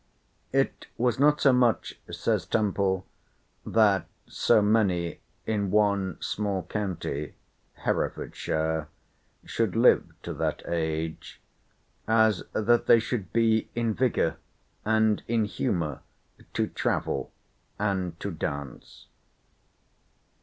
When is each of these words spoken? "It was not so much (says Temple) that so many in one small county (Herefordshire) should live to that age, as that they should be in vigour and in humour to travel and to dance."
"It 0.51 0.87
was 0.97 1.19
not 1.19 1.39
so 1.41 1.53
much 1.53 1.99
(says 2.09 2.47
Temple) 2.47 3.05
that 3.67 4.07
so 4.25 4.59
many 4.59 5.19
in 5.45 5.69
one 5.69 6.17
small 6.19 6.63
county 6.63 7.35
(Herefordshire) 7.83 8.87
should 9.45 9.75
live 9.75 10.11
to 10.23 10.33
that 10.33 10.63
age, 10.67 11.39
as 12.07 12.41
that 12.53 12.87
they 12.87 12.97
should 12.97 13.31
be 13.31 13.69
in 13.75 13.93
vigour 13.93 14.37
and 14.83 15.21
in 15.27 15.45
humour 15.45 15.99
to 16.55 16.65
travel 16.65 17.31
and 17.77 18.19
to 18.21 18.31
dance." 18.31 19.05